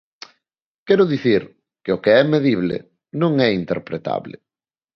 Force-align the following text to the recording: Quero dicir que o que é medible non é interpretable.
Quero 0.87 1.03
dicir 1.13 1.41
que 1.83 1.91
o 1.95 2.01
que 2.03 2.11
é 2.21 2.23
medible 2.33 2.77
non 3.21 3.31
é 3.47 3.49
interpretable. 3.61 4.35